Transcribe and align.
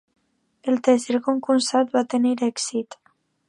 El 0.71 0.79
tercer 0.87 1.19
concursant 1.29 1.93
va 1.99 2.05
tenir 2.15 2.35
èxit. 2.51 3.03